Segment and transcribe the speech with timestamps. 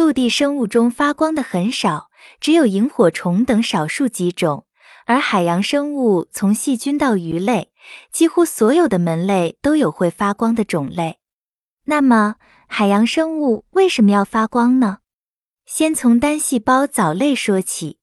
[0.00, 2.08] 陆地生物中发光的很少，
[2.40, 4.64] 只有萤火虫等少数几种。
[5.04, 7.70] 而海洋生物从细菌到鱼类，
[8.10, 11.18] 几乎所有的门类都有会发光的种类。
[11.84, 12.36] 那么，
[12.66, 15.00] 海洋生物为什么要发光呢？
[15.66, 17.98] 先从单细胞藻类说起。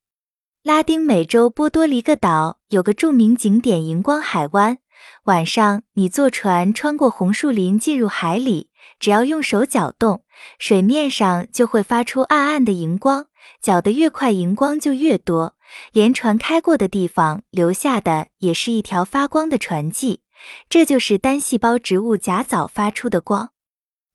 [0.62, 4.78] 拉丁美洲波多黎各岛有个著名景点荧光海湾，
[5.24, 8.67] 晚上你坐船穿过红树林进入海里，
[9.00, 10.24] 只要用手搅动，
[10.60, 13.28] 水面上就会发出暗暗的荧光，
[13.62, 15.56] 搅得越快，荧光就越多。
[15.92, 20.22] 连船开过的地方留下的也是一条发光的船迹，
[20.70, 23.50] 这就是单细胞植物甲藻发出的光。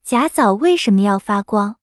[0.05, 1.77] 甲藻为什么要发光？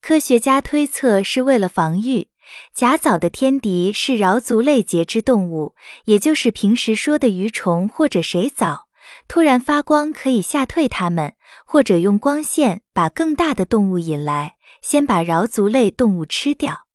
[0.00, 2.28] 科学家推测是为了防御。
[2.72, 5.74] 甲藻的天敌是桡足类节肢动物，
[6.06, 8.87] 也就是平时说的鱼虫或者水藻。
[9.28, 11.34] 突然发光可以吓退它们，
[11.66, 16.86] 或者用光线把更大的动物引来，先把桡足类动物吃掉。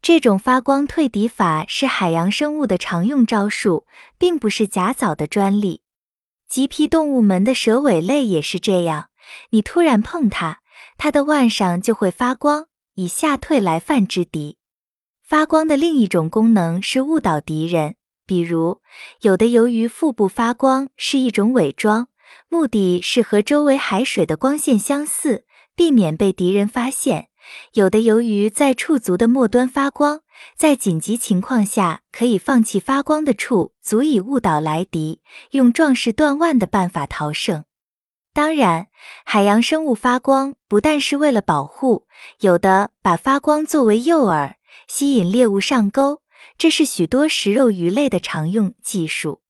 [0.00, 3.86] 这种发光退敌法是海洋生物的常用招数，
[4.16, 5.82] 并不是甲藻的专利。
[6.48, 9.08] 棘皮动物们的蛇尾类也是这样，
[9.50, 10.60] 你突然碰它，
[10.96, 14.58] 它的腕上就会发光，以吓退来犯之敌。
[15.22, 18.80] 发光的另一种功能是误导敌人，比如
[19.20, 22.08] 有的鱿鱼腹部发光是一种伪装，
[22.48, 25.44] 目的是和周围海水的光线相似，
[25.74, 27.28] 避免被敌人发现。
[27.74, 30.20] 有的鱿鱼在触足的末端发光，
[30.56, 37.64] 在紧急情况下可以放弃发光的触，足以误导来敌，用壮士断腕的办法逃生。
[38.32, 38.88] 当然，
[39.24, 42.06] 海洋生物发光不但是为了保护，
[42.40, 44.54] 有的把发光作为诱饵，
[44.88, 46.22] 吸引猎物上钩，
[46.56, 49.40] 这是许多食肉鱼类的常用技术。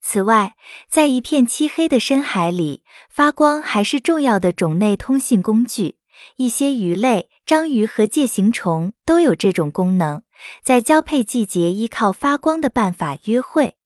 [0.00, 0.54] 此外，
[0.88, 5.96] 在一片漆黑的深海里，发光还是重要的种内通信工具。
[6.36, 10.22] 一些鱼类、章鱼和介形虫都有这种功能，
[10.64, 13.76] 在交配季节依靠发光的办法约会。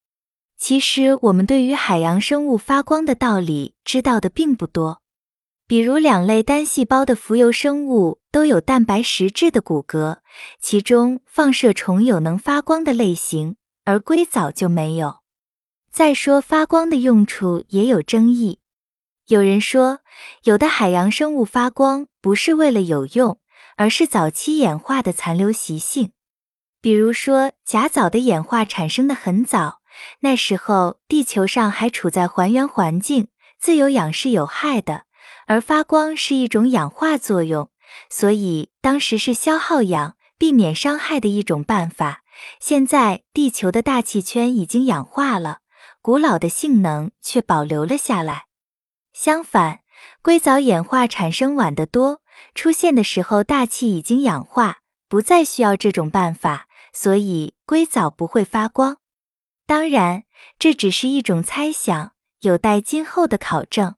[0.57, 5.02] 其实，我们对于海洋生物发光的道理知道的并不多。
[5.73, 10.19] 比如，两类单细胞的浮游生物都有蛋白实质的骨骼，
[10.61, 13.57] 其中放射虫有能发光的类型，
[13.87, 15.21] 而硅藻就没有。
[15.91, 18.59] 再说，发光的用处也有争议。
[19.29, 20.01] 有人说，
[20.45, 23.41] 有的海洋生物发光不是为了有用，
[23.79, 26.13] 而是早期演化的残留习性。
[26.83, 29.81] 比如说，甲藻的演化产生的很早，
[30.21, 33.29] 那时候地球上还处在还原环境，
[33.59, 35.05] 自由氧是有害的，
[35.47, 37.71] 而发光是一种氧化作用，
[38.09, 42.23] 所以当时是消耗氧、避免伤害的一种办法。
[42.59, 45.59] 现在地球的大气圈已经氧化了，
[46.01, 48.47] 古老的性能却保留了下来。
[49.13, 49.81] 相反，
[50.23, 52.23] 硅藻演化产生晚得多，
[52.55, 58.97] 出现的时候大气已经氧化，不再需要这种办法，所以硅藻不会发光。
[59.67, 60.25] 当然，
[60.59, 63.97] 这只是一种猜想，有待今后的考证。